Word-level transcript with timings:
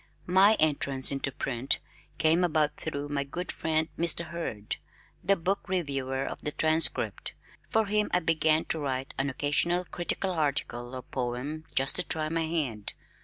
My 0.25 0.57
entrance 0.59 1.11
into 1.11 1.31
print 1.31 1.77
came 2.17 2.43
about 2.43 2.75
through 2.75 3.09
my 3.09 3.23
good 3.23 3.51
friend, 3.51 3.87
Mr. 3.99 4.25
Hurd, 4.29 4.77
the 5.23 5.35
book 5.35 5.69
reviewer 5.69 6.25
of 6.25 6.41
the 6.41 6.51
Transcript. 6.51 7.35
For 7.69 7.85
him 7.85 8.09
I 8.11 8.19
began 8.21 8.65
to 8.69 8.79
write 8.79 9.13
an 9.19 9.29
occasional 9.29 9.85
critical 9.85 10.31
article 10.31 10.95
or 10.95 11.03
poem 11.03 11.65
just 11.75 11.97
to 11.97 12.03
try 12.03 12.29
my 12.29 12.45
hand. 12.47 12.95